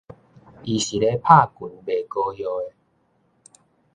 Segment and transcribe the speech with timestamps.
[0.63, 2.73] 伊是咧拍拳賣膏藥的